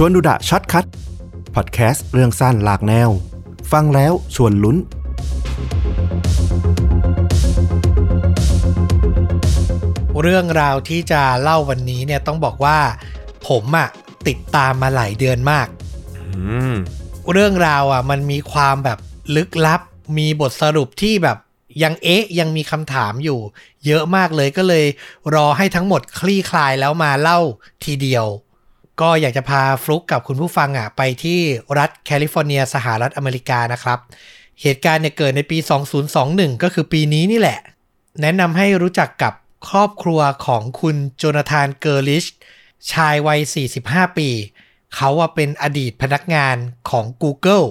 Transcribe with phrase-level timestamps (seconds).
[0.00, 0.86] ชวนดูดะ Short Cut
[1.54, 3.10] podcast เรื่องสั้นหลากแนว
[3.72, 4.76] ฟังแล้วชวนลุ้น
[10.22, 12.78] เรื่องราวที่จะเล่าวันนี้เนี่ยต้องบอกว่า
[13.48, 13.88] ผมอะ
[14.28, 15.66] ติดตามมาหลายเดือนมาก
[16.16, 16.74] อืม
[17.32, 18.98] เรื่องราวอะมันมีความแบบ
[19.36, 19.80] ลึกลับ
[20.18, 21.38] มีบทสรุปที่แบบ
[21.82, 23.38] ยังเอ๊ะยังมีคำถามอยู่
[23.86, 24.86] เยอะมากเลยก็เลย
[25.34, 27.40] รอให้ทั้งหมดคลี่คลายแล้วมาเล่า
[27.86, 28.26] ทีเดียว
[29.00, 31.40] ก็อยากจะพาฟลุกกับคุณผู้ฟังอะไปที่
[31.78, 33.98] รัฐแคลิฟอร์เนียสหรัฐอเมริกานะครับ
[34.62, 35.58] เหตุการณ์เนี่ยเกิดในปี
[36.10, 37.58] 2021 ก็คือปีนี้นี่แหละ
[38.22, 39.32] แนะนำให้รู้จักกับ
[39.70, 42.24] ครอบครัวของคุณโจนาธานเกอร์ลิช
[42.92, 43.40] ชายวัย
[43.78, 44.28] 45 ปี
[44.94, 46.56] เขาว่าเป็นอดีตพนักงาน
[46.90, 47.66] ของ Google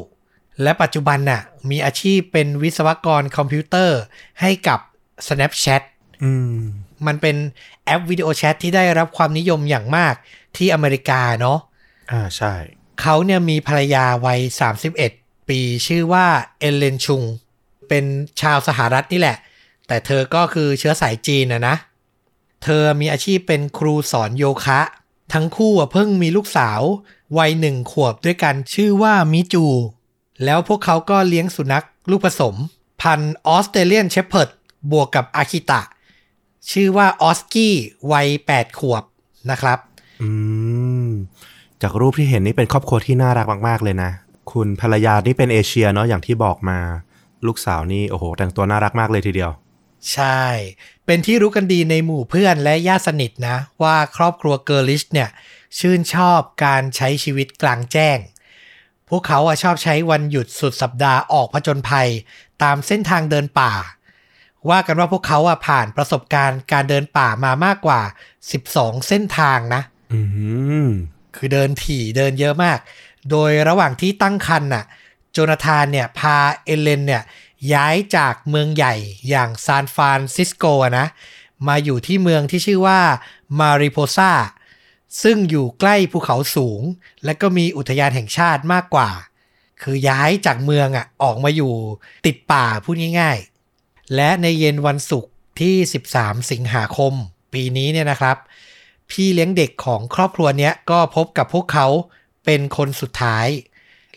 [0.62, 4.00] และปัจจุบันน่ะมีอาชีพเป็นวิศวกรคอมพิวเตอร์
[4.42, 4.80] ให้กับ
[5.28, 5.82] Snapchat
[6.24, 6.58] อืม
[7.08, 7.36] มันเป็น
[7.86, 10.16] แอปวิดีโอแชทที่ได้รับความนิยมอย่างมาก
[10.58, 11.60] ที่อเมริกาเนาะ
[12.12, 12.54] อ่าใช่
[13.02, 14.40] เขาเนี่ยมีภรรยาวัย
[14.96, 16.26] 31 ปีชื่อว่า
[16.60, 17.24] เอเลนชุง
[17.88, 18.06] เป็น
[18.42, 19.38] ชาวสหรัฐนี่แหละ
[19.88, 21.76] แต่เธอก็คือเชื้อสายจีนนะนะ
[22.64, 24.82] เธอมีอาชีพเป็นครูสอนโยคะ
[25.34, 26.82] ทั้งคู่อะเพิ่งมีลูกสาว
[27.38, 29.66] วัยหนึ่งขวบด้วยกันชื่อว่ามิจู
[30.46, 32.56] แล้วพวกเขาก็เลี้ยงสุนัขลูกผสม
[33.02, 34.50] พันธุ์ Australian Shepherd
[34.92, 35.82] บวกกับอาคิตะ
[36.72, 37.76] ชื่อว่าออสกี้
[38.12, 39.04] วัย 8 ขวบ
[39.50, 39.80] นะครับ
[40.22, 40.30] อื
[41.08, 41.10] ม
[41.82, 44.12] จากรูปที่เห็นนี่เป็นครอบครัวที่น่ารักมาก ๆ เลยนะ
[44.52, 46.80] คุณภรรยานี่เป็นเอเชียเนาะอย่างที่บอกมา
[47.48, 49.52] ลูกสาวนี่โอ้โห แต่งตัวน่ารักมากเลยทีเดียว
[50.14, 50.44] ใช่
[51.06, 55.30] เป็นที่รู้กันดีในหมู่เพื่อนและญาติสนิทนะ ว่าครอบครัวเกอร์ลิชเนี่ย
[55.80, 58.18] ชื่นชอบการใช้ชีวิตกลางแจ้ง
[59.10, 62.10] พวกเขาอะชอบใช้วันหยุดสุดสัปดาห์ออกผจญภัย
[62.64, 63.74] ตามเส้นทางเดินป่า
[64.70, 68.02] ว่ากันว่าพวกเขาอะผ่านประสบการณ์การเดินป่ามามากกว่า
[68.54, 69.82] 12 เส้นทางนะ
[71.36, 72.80] คือเดินถี่เดินเยอะมาก
[73.32, 74.86] โดยระหว่างที่ตั้งคันน่ะ
[75.32, 77.24] โจนาธานเนี่ยพาเอเลนเนี่ย
[77.74, 78.96] ย้ายจากเมืองใหญ่
[79.30, 80.66] อย่างซานฟรานซิสโก
[81.00, 81.08] นะ
[81.68, 83.00] มาอยู่ที่เมืองที่ชื่อว่า
[83.60, 84.32] มาริโพซา
[85.24, 86.82] ซึ่งอยู่ใกล้ภูเขาสูง
[87.26, 89.10] และก็มีอุทยานแห่งชาติมากกว่า
[89.82, 91.74] คือย้ายจากเมืองอะออกมาอยู่
[92.26, 95.76] ติดป่าพูดง่ายๆ และในเย็นวันศุกร์ที่
[96.14, 97.14] 13 สิงหาคม
[97.54, 98.38] ปีนี้เนี่ยนะครับ
[99.12, 101.88] พี่เลี้ยงเด็กของครอบครัวเนี้ยก็พบกับพวกเขา
[102.46, 103.48] เป็นคนสุดท้าย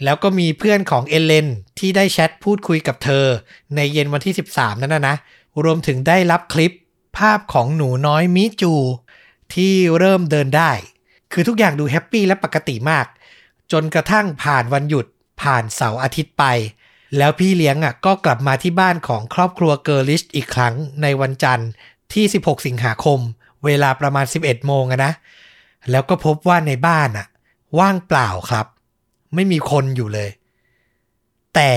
[0.04, 1.46] แล้วก็มีเพื่อนของเอเลน
[1.78, 3.24] ที่ได้แชทพูดคุยกับเธอ
[3.76, 5.16] ในเย็นวันที่ 13 นั้นนะนะ
[5.64, 6.72] รวมถึงได้รับคลิป
[7.18, 8.72] ภาพของหนูน้อยมิจู
[9.54, 10.72] ที่เริ่มเดินได้
[11.32, 13.06] คือทุกอย่างดู happy และปกติมาก
[13.72, 15.06] จนกระทั่งผ่านวันหยุด
[15.42, 16.44] ผ่านเสาร์อาทิตย์ไป
[17.16, 21.70] แล้วพี่เลี้ยงอะก็กลับมาที่บ้านของครอบครัวเกอร์ลิชอีกครั้งในวันจันทร์
[22.14, 23.20] ที่ 16 สิงหาคม
[23.64, 25.12] เวลาประมาณ 11 โมงอะนะ
[25.90, 27.26] แล้วก็พบว่าในบ้านอะ
[27.78, 28.66] ว่างเปล่าครับ
[29.34, 30.30] ไม่มีคนอยู่เลย
[31.54, 31.72] แต่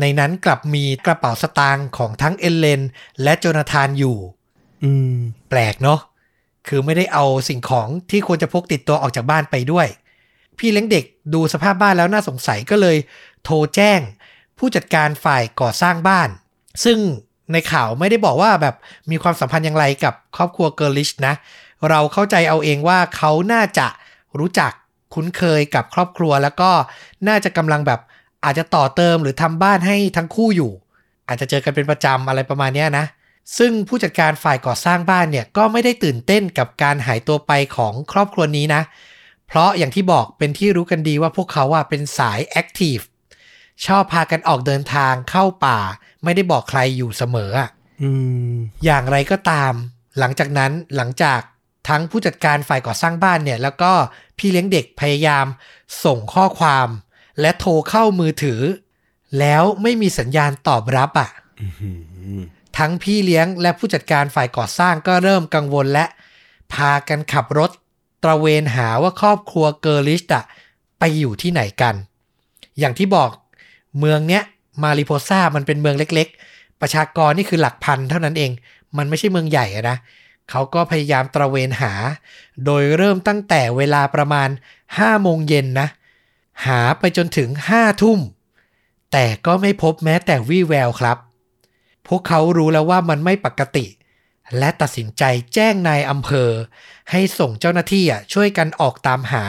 [0.00, 2.80] ในนั้นกลับมีกระเป๋าสตางค์ของทั้งเอเลน
[3.22, 4.16] และโจนาธานอยู่
[4.82, 5.16] อืม
[5.50, 6.00] แปลกเนาะ
[6.66, 9.86] คือไม่ได้เอาสิ่งของที่ควรจะพกติดตัวออกจากบ้านไปด้วย
[10.58, 12.96] พี่เลี้ยงเด็กดูสภาพบ้านแล้วน่าสงสัยก็เลย
[13.44, 14.00] โทรแจ้ง
[14.58, 16.28] ผู้จัดการฝ่ายก่อสร้างบ้าน
[16.84, 16.98] ซึ่ง
[17.52, 18.74] ในข่าวไม่ได้บอกว่าแบบ
[19.10, 21.34] มีความสัมพันธ์อย่างไรกับครอบครัวเกอร์ลิชนะ
[21.88, 23.86] เราเข้าใจเอาเองว่าเขาน่าจะ
[24.38, 24.72] รู้จัก
[25.14, 26.70] คุ้นเคยกับครอบครัว แล้วก็
[27.28, 28.00] น่าจะกำลังแบบ
[28.44, 30.72] อาจจะต่อเติมหรือทำบ้านให้ทั้งคู่อยู่
[31.28, 33.06] อาจจะเจอกันเป็นประจำอะไรประมาณนี้นะ
[33.58, 38.82] ซึ่งผู้จัดการฝ่ายก่อสร้างบ้านเนี่ยก็ไม่ได้ตื่นเต้นกับการหายตัวไปของครอบครัวนี้นะ
[39.48, 42.96] เพราะอย่างที่บอกเป็นที่รู้กันดีว่าพวกเขาอะเป็นสายแอคทีฟ
[43.86, 45.78] ชอบพากันออกเดินทางเข้าป่า
[46.24, 47.70] ไม่ได้บอกใครอยู่เสมออะ
[48.02, 48.10] อื
[48.52, 49.72] มอย่างไรก็ตาม
[50.18, 51.40] หลังจากนั้นหลังจาก
[51.88, 53.92] ทั้งผู้จัดการฝ่ายก่อสร้างบ้านเนี่ย แล้วก็
[54.38, 55.46] พี่เลี้ยงเด็กพยายาม
[56.04, 56.88] ส่งข้อความ
[57.40, 58.60] และโทรเข้ามือถือ
[59.38, 61.68] แล้วไม่มีสัญญาณตอบรับอะอื
[62.38, 62.40] ม
[62.78, 66.04] ทั้งพี่เลี้ยงและผู้จัดการฝ่ายก่อสร้างก็เริ่มกังวลและ
[66.72, 67.70] พากันขับรถ
[68.22, 70.44] ตระเวนหาว่าครอบครัวเกอร์ลิชอะ
[70.98, 71.94] ไปอยู่ที่ไหนกัน
[72.78, 73.30] อย่างที่บอก
[73.98, 74.42] เมืองเนี้ย
[74.82, 78.50] มาริโพซามันเป็นเมืองเล็กๆ ประชากรนี่คือหลักพันเท่านั้นเอง
[78.96, 79.96] มันไม่ใช่เมืองใหญ่นะ
[80.50, 81.92] เขาก็พยายามตระเวนหา
[82.64, 84.48] โดยเริ่มตั้งแต่เวลาประมาณ
[84.86, 85.88] 5โมงเย็นนะ
[86.66, 88.18] หาไปจนถึง5ทุ่ม
[89.12, 91.18] แต่ก็ไม่พบแม้แต่วี่แววครับ
[92.06, 93.86] พวกเขารู้แล้วว่ามันไม่ปกติ
[94.58, 95.22] และตัดสินใจ
[95.54, 96.50] แจ้งนายอำเภอ
[97.10, 99.44] ให้ส่งเจ้าหน้าที่ช่วยกันออกตามหา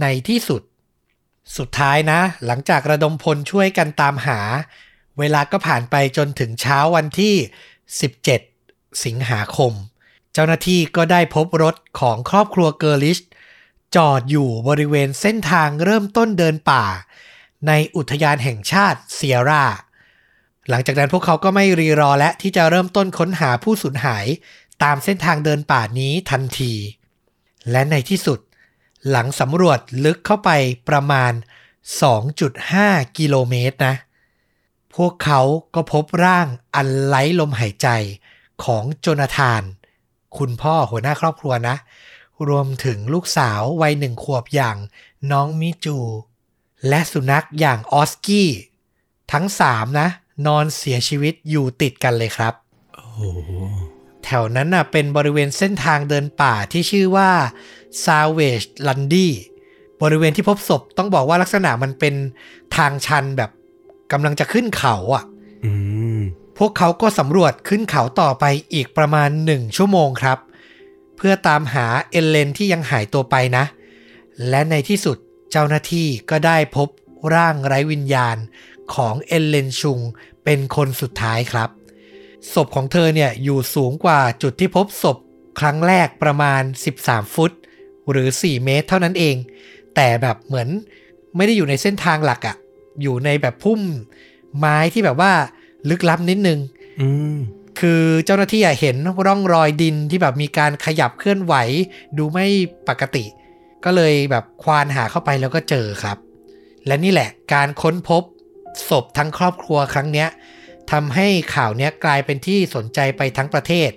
[0.00, 0.62] ในที่สุด
[1.56, 4.40] สุดท้ายนะ หลังจากระดมพลช่วยกันตามหา
[5.18, 7.34] เวลาก็ผ่านไปจนถึงเช้าวันที่
[8.18, 9.72] 17 สิงหาคม
[10.32, 13.18] เจ้าหน้าที่ก็ได้พบรถของครอบครัวเกอร์ลิช
[13.96, 16.84] จอดอยู่บริเวณเส้นทางเริ่มต้นเดินป่า
[17.66, 19.64] ในอุทยานแห่งชาติเซียร่า
[20.68, 24.26] หลังจากนั้นพวกเขาก็ไม่รีรอและที่จะเริ่มต้นค้นหาผู้สูญหาย
[24.82, 26.72] ตามเส้นทางเดินป่านี้ทันที
[27.70, 28.38] และในที่สุด
[29.08, 30.50] หลังสำรวจลึกเข้าไป
[30.88, 31.32] ประมาณ
[32.44, 33.94] 2.5 กิโลเมตรนะ
[34.96, 35.40] พวกเขา
[35.74, 37.88] ก็พบร่างอันไร้ลมหายใจ
[38.64, 39.62] ของโจนาธาน
[40.38, 41.76] คุณพ่อหัวหน้าครอบครัวนะ
[42.48, 44.76] รวมถึงลูกสาววัยหนึ่งขวบอย่าง
[45.30, 45.98] น้องมิจู
[46.88, 48.50] และสุนัขอย่างออสกี้
[49.32, 50.08] ทั้งสามนะ
[50.46, 52.54] นอนเสียชีวิตอยู่ติดกันเลยครับ
[52.94, 53.06] โอ้
[54.30, 57.30] ถวนั้นน่ะเป็นบริเวณเส้นทางเดินป่าที่ชื่อว่า
[58.04, 59.28] Savage l a n d y
[60.02, 62.14] บริเวณที่พบศพต้องบอกว่าลักษณะมันเป็น
[62.76, 63.50] ทางชันแบบ
[64.12, 65.24] กำลังจะขึ้นเขาอะ
[65.64, 65.72] อื
[66.18, 66.20] ม
[66.58, 68.44] พวกเขาก็สำรวจขึ้นเขาต่อไป
[68.74, 70.38] อีกประมาณหนึ่งชั่วโมงครับ
[71.16, 73.64] เพื่อตามหาเอลเลนที่ยังหายตัวไปนะ
[74.48, 75.16] และในที่สุด
[75.50, 76.88] เจ้าหน้าที่ก็ได้พบ
[77.34, 78.36] ร่างไร้วิญญาณ
[78.94, 79.98] ของเอลเลนชุง
[80.44, 81.68] เป็นคนสุดท้ายครับ
[82.54, 85.16] ศพของเธอเนี่ยอยู่สูงกว่าจุดที่พบศพ
[85.60, 86.62] ครั้งแรกประมาณ
[86.98, 87.52] 13 ฟุต
[88.10, 89.36] หรือ 4 เมตรเท่านั้นเอง
[89.94, 90.68] แต่แบบเหมือน
[91.36, 92.56] ไม่ได้อยู่ในเส้นทางหลักอะ
[93.02, 93.80] อยู่ในแบบพุ่ม
[94.58, 95.32] ไม้ที่แบบว่า
[95.90, 96.58] ลึกลับนิดนึง
[97.00, 97.36] อืม
[97.80, 98.96] คือเจ้าหน้าที่อะเห็น
[99.26, 101.54] ร่องรอยดินที่แบบมีการขยับเคลื่อนไหว
[102.18, 102.46] ดูไม่
[102.88, 103.24] ปกติ
[103.84, 106.16] ก็เลยแบบควานหาเข้าไปแล้วก็เจอครับ
[106.86, 108.22] และนี่แหละการค้นพบ
[108.88, 110.28] ศพทั้งครอบครัวครั้งเนี้ย
[110.92, 113.90] ทำให้ข่าวเนี้ยกลายเป็นที่สนใจไปทั้งประเทศ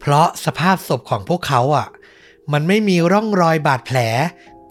[0.00, 1.88] เพราะสภาพศพของพวกเขาอะ
[2.52, 3.98] มันไม่มีร่องรอยบาดแผล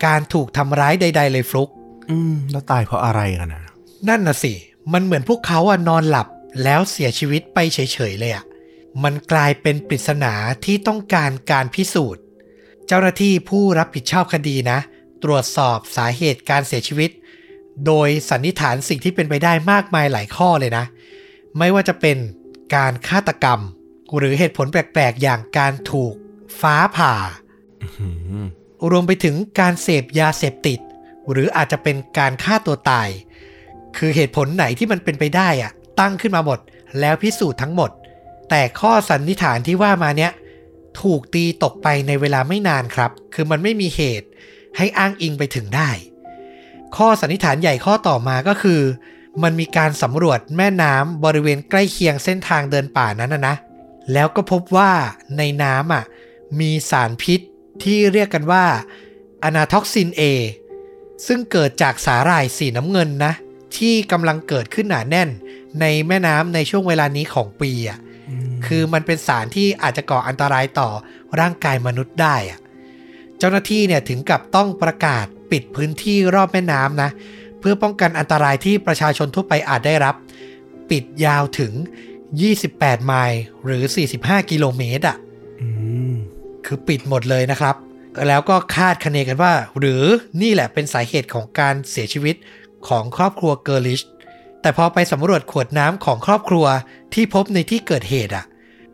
[0.06, 1.70] การถูกทำร้ายใด ๆ เลยฟลุก
[2.10, 3.64] อืม แล้วตายเพราะอะไรกันนะ
[4.10, 4.54] นั่นน่ะสิ
[4.94, 6.28] มันเหมือนพวกเขาอะนอนหลับ
[6.64, 7.80] แล้วเสียชีวิตไปเฉ
[8.12, 8.46] ยๆเลยอะ
[9.04, 10.34] มันกลายเป็นปริศนา
[10.66, 12.22] ที่ต้องการการพิสูจน์
[12.88, 14.80] เจ้าหน้าที่ผู้รับผิดชอบคดีนะ
[15.24, 17.12] ตรวจสอบสาเหตุการเสียชีวิต
[17.86, 20.86] โดยสันนิษฐานสิ่งที่เป็นไปได้มากมายหลายข้อเลยนะ
[21.58, 22.18] ไม่ว่าจะเป็น
[22.76, 23.60] การฆาตกรรม
[24.18, 26.14] หรือเหตุผลแปลกๆ อย่างการถูก
[26.62, 27.14] ฟ้าผ่า
[28.00, 28.08] อื
[28.44, 28.48] ม
[28.92, 30.80] รวมไปถึงการเสพยาเสพติด
[31.32, 33.10] หรืออาจจะเป็นการฆ่าตัวตาย
[33.98, 36.60] คือเหตุผลไหนที่มันเป็นไปได้อะตั้งขึ้นมาหมด
[37.00, 37.92] แล้วพิสูจน์ทั้งหมด
[38.50, 40.32] แต่ข้อสันนิษฐานที่ว่ามาเนี้ย
[41.02, 44.28] ถูกตีตกไปในเวลาไม่นานครับ คือมันไม่มีเหตุ
[44.78, 45.90] ให้อ้างอิงไปถึงได้
[46.98, 48.82] ข้อสันนิษฐานใหญ่ข้อต่อมาก็คือ
[49.44, 53.56] มันมีการสำรวจแม่น้ำบริเวณใกล้เคียงเส้นทางเดินป่านั้นนะนะ
[54.14, 54.92] แล้วก็พบว่า
[55.38, 56.04] ในน้ำอะ
[56.60, 57.40] มีสารพิษ
[57.84, 58.66] ที่เรียกกันว่า
[59.44, 60.22] อนาท็อกซิน A
[61.28, 63.34] ซึ่งเกิดจากสาหร่ายสีน้ำเงินนะ
[63.78, 65.30] ที่กำลังเกิดขึ้นหนาแน่น
[65.80, 68.00] ในแม่น้ำในช่วงเวลานี้ของปีอะ
[68.66, 70.90] คือมันเป็นสารที่อาจจะก่ออันตรายต่อ
[71.40, 72.60] ร่างกายมนุษย์ได้อะ
[73.38, 77.10] เจ้าหน้าที่เนี่ยถึงกับต้องประกาศปิดพื้นที่รอบแม่น้ำนะ
[77.60, 80.16] เพื่อป้องกันอันตรายที่ประชาชนทั่วไปอาจได้รับ
[80.90, 81.74] ปิดยาวถึง
[82.40, 83.84] 28 ไมล์หรือ
[84.18, 85.18] 45 กิโลเมตรอะ
[85.62, 85.68] อื
[86.12, 86.14] ม
[86.66, 87.76] คือปิดหมดเลยนะครับ
[88.28, 90.04] แล้วก็คาดคะเนกันว่า หรือ
[90.42, 92.36] นี่แหละเป็นสาเหตุของการเสียชีวิต
[92.88, 94.02] ของครอบครัวเกอร์ลิช
[94.62, 96.66] แต่พอไปสำรวจขวดน้ำของครอบครัว
[97.14, 98.46] ที่พบในที่เกิดเหตุอะ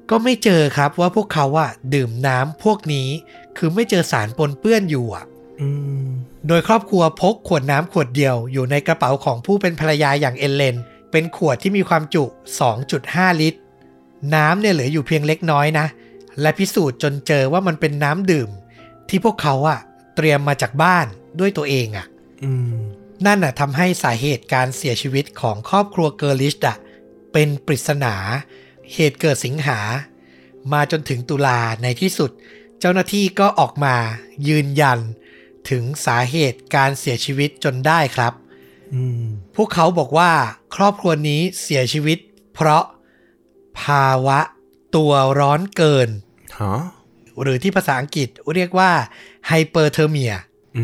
[0.09, 3.07] ก็ไม่เจอครับว่าพวกเขาอะดื่มน้ำพวกนี้
[3.57, 5.32] คือไม่เจอสารปนเปื้อนอยู่อะอืม
[6.47, 10.75] โดยครอบครัวพกขวดน้ำขวดเดียวอยู่ในกระเป๋าของผู้เป็นภรรยาอย่างเอลเลน
[11.11, 12.23] เป็นขวดที่มีความจุ
[12.81, 13.59] 2.5 ลิตร
[14.35, 15.87] น้ำเนี่ยเหลืออยู่เพียงเล็กน้อยนะ
[16.41, 18.49] และพิสูจน์จนเจอว่ามันเป็นน้ำดื่ม
[19.09, 19.79] ที่พวกเขาอะ
[20.15, 21.05] เตรียมมาจากบ้าน
[21.39, 22.05] ด้วยตัวเองอะ
[22.43, 22.75] อืม
[23.25, 26.77] นั่นน่ะทำให้สาเหตุการเสียชีวิตของครอบครัวเกอร์ลิชอะ
[27.33, 28.15] เป็นปริศนา
[28.93, 29.79] เหตุเกิดสิงหา
[30.73, 32.31] มาจนถึงตุลาในที่สุด
[32.79, 33.95] เจ้าหน้าที่ก็ออกมา
[34.47, 34.99] ยืนยัน
[35.69, 38.33] ถึงสาเหตุการเสียชีวิตจนได้ครับ
[38.93, 39.23] อืม
[39.55, 40.31] พวกเขาบอกว่า
[40.75, 42.17] ครอบครัวนี้เสียชีวิต
[42.53, 42.83] เพราะ
[43.81, 44.39] ภาวะ
[44.95, 46.09] ตัวร้อนเกิน
[46.59, 46.75] ฮะ
[47.41, 48.91] หรือที่ภาษาอังกฤษเรียกว่า
[49.47, 50.33] hyperthermia
[50.77, 50.83] อื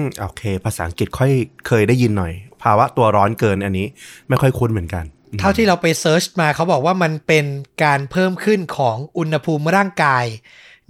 [0.00, 1.32] ม โอเค ภาษาอังกฤษค่อย
[1.66, 2.32] เคยได้ยินหน่อย
[2.62, 3.86] ภาวะตัวร้อนเกินอันนี้
[4.28, 5.04] ไม่ค่อยคุ้นเหมือนกัน
[5.38, 7.44] เท่าที่เราไป search มาเขาบอกว่ามันเป็น
[7.84, 10.24] การเพิ่มขึ้นของอุณหภูมิร่างกาย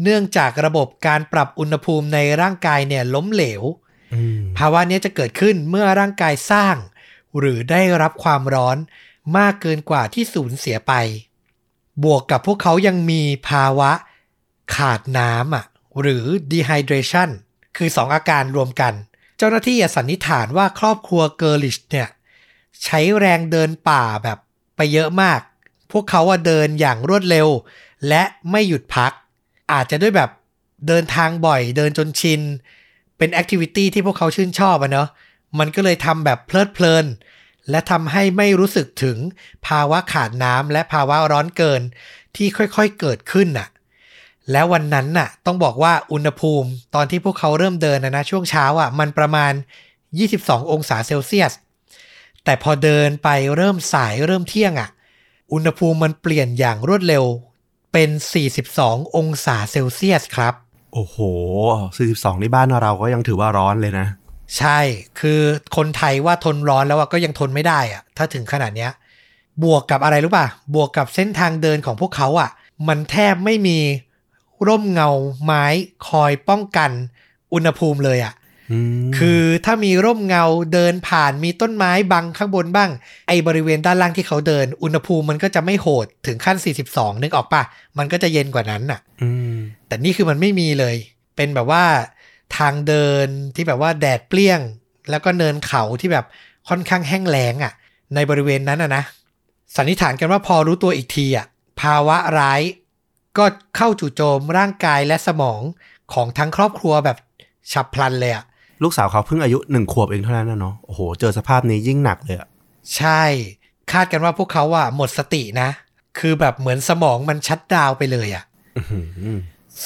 [0.03, 3.63] เนื่องจากระบบการปรับอุณหภูมิในร่างกายเนี่ยล้มเหลว
[4.15, 6.77] อืมภาวะเนี้ยจะเกิดขึ้นเมื่อร่างกายสร้าง
[7.39, 8.77] หรือได้รับความร้อน
[9.37, 10.93] มากเกินกว่าที่สูญเสียไป
[12.05, 13.91] บวกกับพวกเขายังมีภาวะ
[14.75, 15.65] ขาดน้ำอะ
[16.01, 17.31] หรือ dehydration
[17.77, 18.93] คือสองอาการรวมกัน
[19.39, 22.09] เจ้าหน้าที่สันนิษฐานว่าครอบครัวเกอร์ลิชเนี่ย
[22.85, 24.39] ใช้แรงเดินป่าแบบ
[24.77, 25.41] ไปเยอะมาก
[25.93, 27.49] พวกเขาอะเดินอย่างรวดเร็ว
[28.09, 29.13] และไม่หยุดพัก
[29.73, 30.31] อาจจะด้วยแบบ
[30.89, 32.41] เดินทางบ่อยเดินจนชิน
[33.19, 35.09] เป็น activity ที่พวกเขาชื่นชอบอะเนาะ
[35.59, 37.07] มันก็เลยทำแบบเพลิดเพลิน
[37.71, 39.19] และทำให้ไม่รู้สึกถึง
[39.67, 41.83] ภาวะขาดน้ำและภาวะร้อนเกิน
[42.37, 43.69] ที่ค่อยๆเกิดขึ้นน่ะ
[44.53, 49.53] แล้ววันนั้นน่ะ ต้องบอกว่าอุณหภูมิตอนที่พวกเขาเริ่มเดินนะนะช่วงเช้าอะมันประมาณ
[50.13, 51.53] 22 องศาเซลเซียส
[52.45, 54.91] แต่พอเดินไปเริ่มสายเริ่มเที่ยงอะ
[55.53, 57.25] อุณหภูมิมันเปลี่ยนอย่างรวดเร็ว
[57.93, 58.11] เป็น
[58.63, 60.55] 42 องศาเซลเซียสครับ
[60.95, 61.17] โอ้โห
[61.81, 64.07] 42 นี่บ้านเราก็ยังถือว่าร้อนเลยนะ
[64.59, 64.79] ใช่
[65.21, 65.41] คือ
[65.77, 68.91] คนไทยว่าทนร้อนแล้วอะก็ยังทนไม่ได้อะถ้าถึงขนาดเนี้ย
[69.65, 72.51] บวกกับอะไรรู้ป่ะ บวกกับเส้นทางเดินของพวกเขาอะ
[72.89, 73.79] มันแทบไม่มี
[74.69, 75.11] ร่มเงา
[75.45, 75.65] ไม้
[76.09, 76.91] คอยป้องกัน
[77.55, 78.40] อุณหภูมิเลยอะอืม
[79.19, 82.91] คือถ้ามีร่มเงาเดินผ่านมีต้นไม้บังข้างบนบ้าง
[83.29, 86.57] ไอ้บริเวณด้านล่างที่เขาเดิน อุณหภูมิมันก็จะไม่โหดถึงขั้น
[86.89, 87.63] 42 นึกออกปะ
[87.99, 89.55] มันก็จะเย็นกว่านั้นน่ะอืม
[89.87, 90.97] แต่นี่คือมันไม่มีเลย
[91.37, 91.85] เป็นแบบว่า
[92.59, 94.61] ทางเดินที่แบบว่าแดดเปรี้ยง
[95.11, 96.27] แล้วก็เนินเขาที่แบบ
[96.69, 97.73] ค่อนข้างแห้งแล้งอะ่ะ
[98.15, 99.03] ในบริเวณนั้นอะนะ
[99.77, 101.47] สันนิษฐานกันว่าพอรู้ตัวอีกทีอะ
[101.81, 102.61] ภาวะร้าย
[103.39, 103.45] ก็
[103.77, 105.61] เข้าจู่โจมร่างกายและสมอง
[106.13, 107.19] ของทั้งครอบครัวแบบ
[107.73, 108.45] ฉับพลันเลยอะ
[108.83, 112.49] ลูกสาวเขาเพิ่งอายุหนึ่งขวบเองเท่านั้นนะเนาะโอ้โห เจอสภาพนี้ยิ่งหนักเลยอะ
[112.97, 113.23] ใช่
[113.93, 115.69] คาดกันว่าพวกเขาอะหมดสตินะ
[116.19, 118.45] คือแบบเหมือนสมองมันชัดดาวน์ไปเลยอะ
[118.77, 119.01] อื้อหื
[119.37, 119.39] อ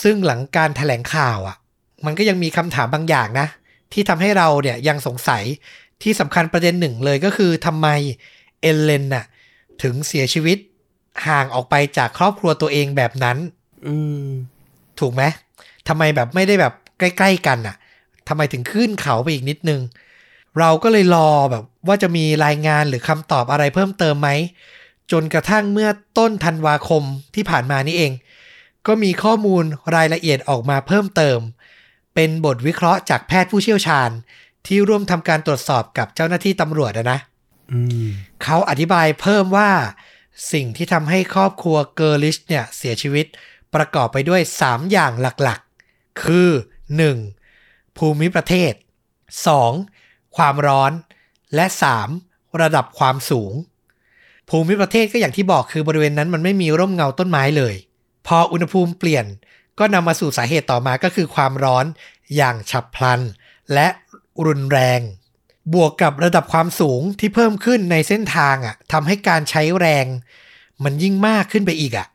[0.02, 1.56] ซึ่งหลังการแถลงข่าวอะ
[2.06, 3.46] มันก็ยังมีคำถามบางอย่างนะ
[3.92, 5.42] ที่ทำให้เราเนี่ยยังสงสัย
[6.02, 7.88] ที่สำคัญประเด็นหนึ่งเลยก็คือทำไม
[8.62, 9.24] เอลเลนน่ะ
[9.82, 10.58] ถึงเสียชีวิต
[11.26, 13.36] ห่างออกไปจากครอบครัวตัวเองแบบนั้น
[13.86, 14.28] อืม
[15.00, 15.22] ถูกไหม
[15.88, 17.76] ทำไมแบบไม่ได้แบบใกล้ ๆ กันน่ะ
[18.28, 19.80] ทำไมถึงขึ้นเขาไปอีกนิดนึง
[20.58, 24.30] เราก็เลยรอแบบว่าจะมีรายงานหรือคำตอบอะไรเพิ่มเติมไหม
[25.12, 27.02] จนกระทั่งเมื่อต้นธันวาคม
[27.34, 28.12] ที่ผ่านมานี่เอง
[28.86, 29.64] ก็มีข้อมูล
[29.96, 31.38] รายละเอียดออกมาเพิ่มเติม
[32.14, 34.10] เป็นบทวิเคราะห์จากแพทย์ผู้เชี่ยวชาญ
[34.66, 37.18] ที่ร่วมทำการตรวจสอบกับเจ้าหน้าที่ตำรวจอะนะ
[37.72, 38.08] อืม
[38.42, 39.70] เขาอธิบายเพิ่มว่า
[40.52, 43.26] สิ่งที่ทำให้ครอบครัวเกอร์ลิชเนี่ยเสียชีวิต
[43.74, 45.12] ประกอบไปด้วย 3 อย่าง
[45.42, 46.50] หลักๆ คือ
[47.14, 47.43] 1.
[47.98, 48.72] ภูมิประเทศ
[49.54, 50.36] 2.
[50.36, 50.92] ความร้อน
[51.54, 51.66] และ
[52.12, 52.60] 3.
[52.60, 53.52] ระดับความสูง
[54.50, 57.74] ภูมิประเทศก็อย่างที่บอกคือบริเวณนั้นมันไม่มีร่มเงาต้นไม้เลย
[58.26, 59.26] พออุณหภูมิเปลี่ยน
[59.78, 61.84] ก็นำมาสู่สาเหตุต่อมาก็คือความร้อน
[62.36, 63.20] อย่างฉับพลัน
[63.72, 63.86] และ
[64.46, 65.00] รุนแรง
[65.74, 70.06] บวกกับระดับความสูงที่เพิ่มขึ้นในเส้นทางอะทำให้การใช้แรง
[70.84, 72.08] มันยิ่งมากขึ้นไปอีกอะ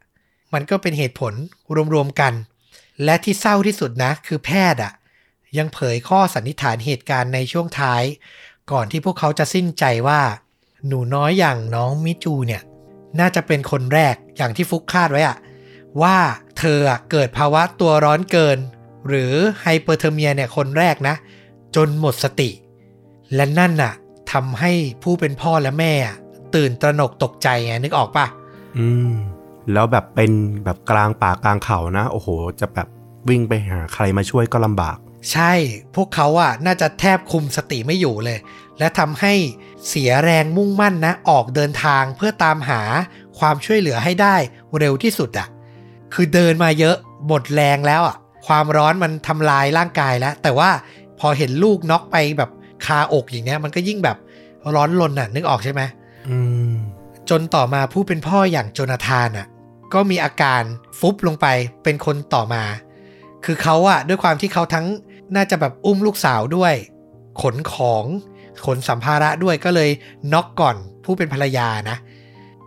[0.53, 1.33] มันก็เป็นเหตุผล
[1.93, 2.33] รวมๆกัน
[3.03, 4.93] และที่เศร้าที่สุดนะ คือแพทย์อะ
[5.57, 8.03] ยังเผยข้อสันนิษฐานเหตุการณ์ในช่วงท้าย
[8.71, 10.21] ก่อนที่พวกเขาจะสิ้นใจว่า
[10.87, 12.61] หนูน้อยอย่างน้องมิจูเนี่ย
[13.19, 15.37] น่าจะเป็นคนแรกอย่างที่ฟลุกคาดไว้อะ
[16.01, 16.17] ว่า
[16.57, 16.79] เธอ
[17.11, 18.57] เกิดภาวะตัวร้อนเกิน
[19.07, 21.15] หรือ hyperthermia เนี่ยคนแรกนะ
[21.75, 22.49] จนหมดสติ
[23.35, 23.93] และนั่นน่ะ
[24.31, 24.71] ทำให้
[25.03, 25.93] ผู้เป็นพ่อและแม่
[26.55, 28.25] ตื่นตระหนกตกใจไงนึกออกปะ
[28.77, 29.11] อืม
[29.73, 30.31] แล้วแบบเป็น
[30.65, 32.27] แบบกลางป่ากลางเขานะ โอ้โห
[32.59, 32.87] จะแบบ
[33.29, 34.97] วิ่งไปหาใครมาช่วยก็ลำบาก
[35.31, 35.53] ใช่
[35.95, 38.39] พวกเขาอะน่าจะแทบคุมสติไม่อยู่เลย
[38.79, 39.33] และทำให้
[39.87, 42.81] เสียแรงมุ่งมั่นนะ ออกเดินทางเพื่อตามหา
[43.39, 44.35] ความช่วยเหลือให้ได้
[44.79, 45.47] เร็วที่สุดอะ
[46.13, 46.95] คือเดินมาเยอะ
[47.27, 48.15] หมดแรงแล้วอะ
[48.47, 50.69] ความร้อนมันทำลายร่างกายแล้ว แต่ว่า
[51.19, 52.49] พอเห็นลูกน็อกไปแบบ
[52.85, 54.17] คาอกอย่างเนี้ย มันก็ยิ่งแบบ
[54.75, 55.81] ร้อนรนอะนึกออกใช่ไหม
[56.29, 56.37] อื
[56.71, 56.73] ม
[57.29, 59.47] จนต่อมาผู้เป็นพ่ออย่างโจนาธานอะ
[59.93, 60.61] ก็มีอาการ
[60.99, 61.47] ฟุบลงไป
[61.83, 62.63] เป็นคนต่อมา
[63.45, 64.85] คือเขาอะด้วยความที่เขาทั้ง
[65.35, 66.73] น่าจะแบบอุ้มลูกสาวด้วย
[67.41, 68.05] ขนของ
[68.65, 69.89] ขนสัมภาระด้วยก็เลย
[70.33, 71.97] น็อกก่อนผู้เป็นภรรยานะ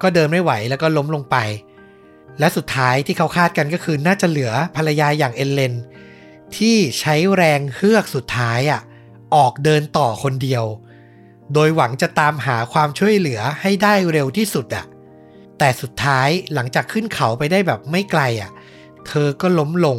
[0.03, 1.37] ก็เดินไม่ไหวแล้วก็ล้มลงไป
[2.39, 5.75] และสุดท้ายที่เขาคาดกันก็คือน่าจะเหลือภรรยาอย่างเอลเลน
[6.57, 8.83] ที่ใช้แรงเฮือกสุดท้ายอะ
[9.35, 10.65] ออกเดินต่อคนเดียว
[11.55, 14.85] โดยหวังจะตามหาความช่วยเหลือให้ได้เร็วที่สุดอะ
[15.59, 18.51] แต่สุดท้ายหลังจากขึ้นเขาไปได้แบบไม่ไกลอะ
[19.07, 19.99] เธอก็ล้มลง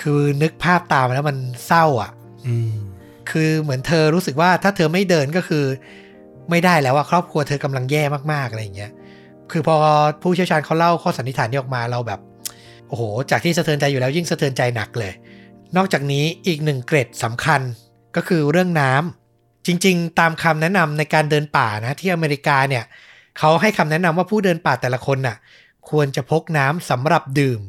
[0.00, 1.36] คือนึกภาพตามแล้วมัน
[1.66, 2.10] เศร้าอะ
[2.46, 2.72] อืม
[3.30, 5.64] คือเหมือนเธอรู้สึกว่าถ้าเธอไม่เดินก็คือ
[6.50, 8.02] ไม่ได้แล้วว่าครอบครัวเธอกำลังแย่
[8.32, 8.92] มากๆอะไรอย่างเงี้ย
[9.50, 9.76] คือพอ
[10.22, 12.20] ผู้เชี่ยวชาญเขาเล่าข้อสันนิษฐานนี้ออกมาเราแบบ
[12.88, 15.12] โอ้โห จากที่สะเทือนใจอยู่แล้วยิ่งสะเทือนใจหนักเลย
[15.76, 17.60] นอกจากนี้อีกหนึ่งเกร็ดสำคัญ
[18.16, 22.84] ก็คือเรื่องน้ำจริง ๆ ตามคำแนะนำในการเดินป่านะที่อเมริกาเนี่ย
[23.38, 25.36] เขาให้คำแนะนำว่าผู้เดินป่าแต่ละคนน่ะ
[25.90, 27.60] ควรจะพกน้ำสำหรับดื่ม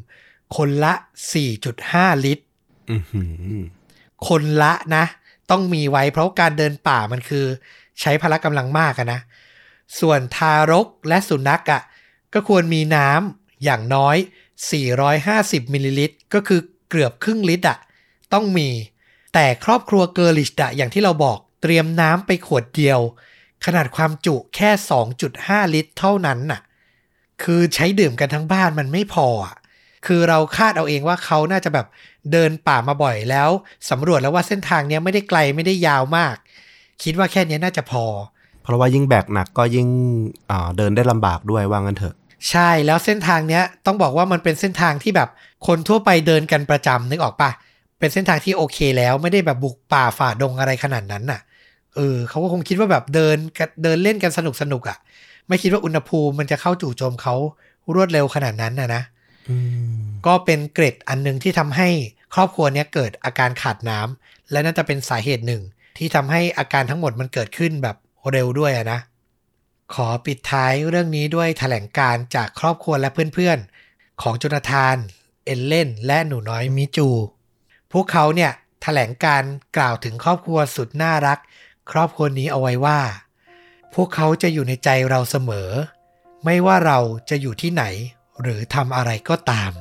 [0.58, 0.94] คนละ
[1.60, 2.46] 4.5 ลิตร
[2.92, 3.22] อือหื
[3.54, 3.58] อ
[4.28, 5.06] คนละนะ
[5.52, 7.46] ต้องมีไว้เพราะการเดินป่ามันคือ
[8.00, 9.20] ใช้พละกำลังมากอะนะ
[10.00, 11.82] ส่วนทารกและสุนัขอะ
[12.34, 14.18] ก็ควรมีน้ำอย่างน้อย
[14.96, 17.78] 450มิลลิลิตรก็คือเกือบครึ่งลิตรอะ
[18.34, 18.70] ต้องมี
[19.34, 23.00] แต่ครอบครัวเกอร์ลิชอะอย่างที่เราบอกเตรียมน้ำไปขวดเดียว
[23.66, 24.70] ขนาดความจุแค่
[25.22, 26.62] 2.5 ลิตรเท่านั้นน่ะ
[27.44, 29.56] คือใช้ดื่มกันทั้งบ้านมันไม่พออะ
[30.06, 31.88] คือเราคาดเอาเองว่าเขาน่าจะแบบ
[32.32, 33.50] เดินป่ามาบ่อยแล้ว
[33.90, 36.36] สำรวจแล้วว่าเส้นทางเนี้ยไม่ได้ไกลไม่ได้ยาวมาก
[37.04, 38.06] คิดว่าแค่เนี้ยน่าจะพอ
[38.64, 39.88] เพราะว่ายิ่งแบกหนักก็ยิ่ง
[40.50, 42.16] อ่าเดินได้ลำบากด้วยว่างั้นเถอะ
[42.50, 45.30] ใช่แล้วเส้นทางเนี้ยต้องบอกว่ามันเป็นเส้นทางที่แบบ
[45.68, 47.52] คนทั่วไปเดินกันประจำนึกออกปะ
[48.00, 51.40] เป็นเส้นทางที่โอเคแล้วไม่ได้แบบบุกป่าฝ่าดงอะไรขนาดนั้นน่ะ
[51.96, 54.98] เออเขาก็คงคิดว่าแบบเดินกันเดินเล่นกันสนุกสนุกๆอะ่ะ
[55.48, 57.36] ไม่คิดว่าอุณหภูมิมันจะเข้าจู่โจมเขา
[57.96, 59.19] รวดเร็วขนาดนั้นนะนะอืม
[60.28, 61.90] ก็เป็นเกร็ดอันหนึ่งที่ทำให้
[62.34, 65.62] ครอบครัวเนี้ยเกิดอาการขาดน้ำและน่าจะเป็นสาเหตุหนึ่ง
[65.98, 67.96] ที่ทำให้อาการทั้งหมดมันเกิดขึ้นแบบ
[68.32, 69.00] เร็วด้วยนะ
[69.94, 74.96] ขอปิดท้ายเรื่องนี้ด้วยแถลงการจากครอบครัวและเพื่อนๆ ของจนาธาน
[75.46, 77.10] เอลเลน และหนูน้อยมิจู
[77.92, 78.52] พวกเขาเนี่ย
[78.82, 79.44] แถลงการ
[79.78, 81.40] กล่าวถึงครอบครัวสุดน่ารัก
[81.92, 83.00] ครอบครัวนี้เอาไว้ว่า
[83.94, 85.70] พวกเขาจะอยู่ในใจเราเสมอ
[86.46, 87.84] ไม่ว่าเราจะอยู่ที่ไหน
[88.42, 89.72] หรือทำอะไรก็ตาม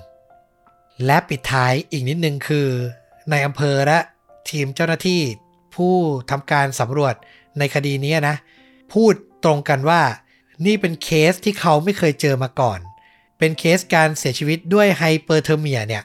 [1.06, 2.68] และปิดท้ายอีกนิดนึงคือ
[3.30, 3.98] นายอำเภอและ
[4.50, 5.22] ทีมเจ้าหน้าที่
[5.74, 5.94] ผู้
[6.30, 7.14] ทำการสำรวจ
[7.58, 8.36] ในคดีนี้นะ
[8.92, 9.12] พูด
[9.44, 10.02] ตรงกันว่า
[10.66, 12.80] นี่เป็นเคสที่เขาไม่เคยเจอมาก่อน
[13.38, 16.04] เป็นเคสการเสียชีวิตด้วย hyperthermia เนี่ย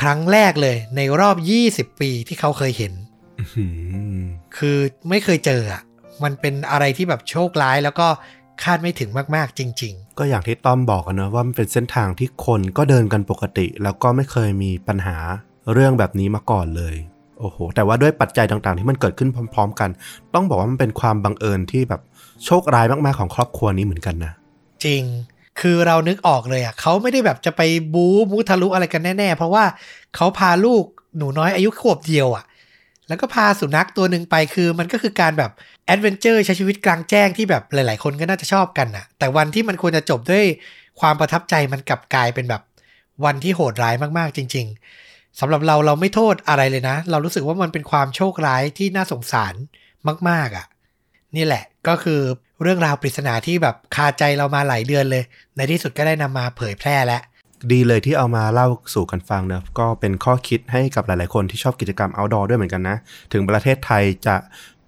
[0.00, 1.36] ครั้งแรกเลยในรอบ
[1.92, 2.92] 20 ปีที่เขาเคยเห็น
[3.38, 4.22] อื้อหือ
[4.56, 5.82] คือไม่เคยเจออะ
[6.22, 8.08] มันเป็นอะไรที่แบบโชคร้ายแล้วก็
[8.62, 15.16] คาดไม่ถึงมากๆจริงก็อย่างที่ต้อมบอกกันเนอะว่ามันเป็นเส้นทางที่คนก็เดินกันปกติ แล้วก็ไม่เคยมีปัญหา
[15.72, 16.94] เรื่องแบบนี้มาก่อนเลย
[17.38, 19.90] โอ้โห แต่ว่าด้วยปัจจัยต่างๆ ที่มันเกิดขึ้นพร้อม ๆ กัน
[20.34, 22.00] ต้องบอกว่ามันเป็นความบังเอิญที่แบบ
[22.44, 25.02] โชคร้ายมากๆของครอบครัวนี้เหมือนกันนะๆจริง
[25.60, 27.62] คือเรานึกออกเลยอะเขาไม่ได้แบบจะไป
[27.94, 29.64] บู๊มุทะลุอะไรกันแน่ ๆ เพราะว่า
[30.16, 30.84] เขาพาลูก
[31.16, 32.44] หนูน้อยอายุขวบเดียวอะ
[33.08, 35.50] แล้วก็พาสุนัขตัวหนึ่งไปคือมันก็คือการแบบ
[35.86, 40.44] แอดเวนเจอร์ใช้ชีวิตกลางแจ้งที่แบบหลาย ๆ คนก็น่าจะชอบกันน่ะแต่วันที่มันควรจะจบด้วย
[41.00, 42.62] ความประทับใจมันกลับกลายเป็นแบบ
[43.24, 44.66] วันที่โหดร้ายมาก ๆ จริง
[45.02, 49.54] ๆสำหรับเราเราไม่โทษอะไรเลยนะ เรารู้สึกว่ามันเป็นความโชคร้ายที่น่าสงสาร
[50.28, 50.66] มาก ๆอะ
[51.36, 52.20] นี่แหละก็คือ
[52.62, 55.24] เรื่องราวปริศนาที่แบบคาใจเรามาหลายเดือนเลย
[55.56, 57.22] ในที่สุดก็ได้นำมาเผยแพร่แล้ว
[57.72, 62.96] ดีเลยที่เอามาเล่าสู่กันฟังเนอะก็เป็นข้อคิดให้กับหลาย ๆ คนที่ชอบกิจกรรม outdoor ด้วยเหมือนกันนะ
[63.32, 64.36] ถึงประเทศไทยจะ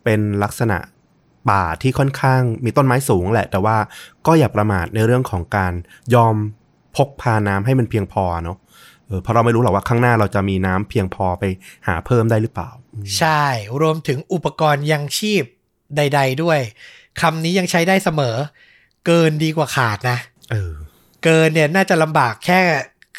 [0.05, 0.79] เป็นลักษณะ
[1.51, 3.77] ป่าที่ค่อนข้างมีต้นไม้สูงแหละ แต่ว่า
[4.27, 5.73] ก็อย่าประมาทในเรื่องของการ
[6.15, 6.35] ยอม
[6.97, 8.59] พกพาน้ำให้มันเพียงพอเนาะ
[9.07, 11.45] เออเพราะเราไม่รู้หรอกว่าข้างหน้าเราจะมีน้ำเพียงพอไป
[11.87, 12.71] หาเพิ่มได้หรือเปล่า
[13.19, 13.45] ใช่
[13.81, 15.45] รวมถึงอุปกรณ์ยังชีพ
[15.97, 16.61] ใด ๆ ด้วย
[17.21, 18.37] คำนี้ยังใช้ได้เสมอ
[19.07, 20.19] เกินดีกว่าขาดนะ
[20.51, 20.73] เออ
[21.25, 22.61] เกินเนี่ยน่าจะลำบากแค่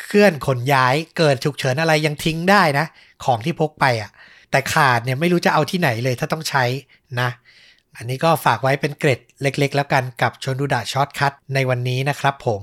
[0.05, 2.85] เคลื่อนขนย้าย เกิดฉุกเฉินอะไรยังทิ้งได้นะ
[3.25, 4.11] ของที่พกไปอะ
[4.51, 6.63] แต่ขาดเนี่ยไม่รู้จะเอาที่ไหนเลยถ้าต้องใช้
[7.19, 7.29] นะ
[7.97, 12.61] อันนี้ก็ฝากไว้เป็นเกร็ดเล็กๆ แล้วกันกับชวนดูดะ Short Cut ในวันนี้นะครับผม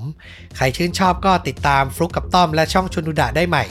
[0.57, 3.65] ใครชื่นชอบก็ติดตามฟลุกกับต้อมและช่องชวนดูดะได้ใหม่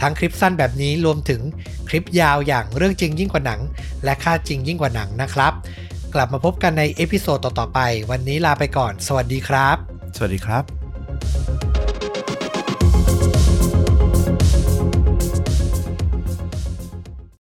[0.00, 1.40] ทั้งคลิปสั้นแบบนี้รวมถึง
[1.88, 3.60] คลิปยาวอย่างเรื่องจริงยิ่งกว่าหนัง
[4.04, 5.52] และฆ่าจริงยิ่งกว่าหนังนะครับ
[6.14, 9.76] กลับมาพบกันใน episode ต่อๆไป วันนี้ลาไปก่อน สวัสดีครับ
[10.16, 11.75] สวัสดีครับ